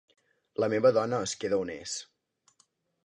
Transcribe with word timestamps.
La 0.63 0.69
meva 0.75 0.91
dona 0.95 1.19
es 1.27 1.35
queda 1.43 1.61
on 1.67 1.73
és. 1.77 1.95